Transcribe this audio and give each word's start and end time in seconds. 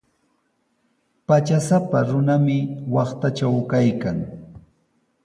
Patrasapa 1.27 1.99
runami 2.09 2.57
waqtatraw 2.93 3.55
kaykan. 3.71 4.17